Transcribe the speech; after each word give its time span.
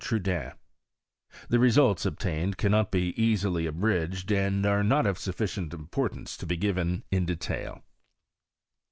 Trudaine. 0.03 0.53
The 1.49 1.59
results 1.59 2.07
obtained 2.07 2.57
cannot 2.57 2.89
be 2.89 3.13
easily 3.21 3.67
abridged, 3.67 4.31
and 4.31 4.65
are 4.65 4.83
not 4.83 5.05
of 5.05 5.19
sufficient 5.19 5.75
importance 5.75 6.35
to 6.37 6.47
be 6.47 6.57
given 6.57 7.03
in 7.11 7.27
detail. 7.27 7.83